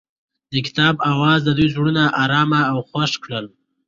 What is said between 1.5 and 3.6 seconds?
دوی زړونه ارامه او خوښ کړل.